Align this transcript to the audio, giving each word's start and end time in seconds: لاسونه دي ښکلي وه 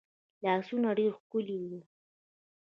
لاسونه 0.43 0.91
دي 0.97 1.05
ښکلي 1.17 1.57
وه 1.69 1.79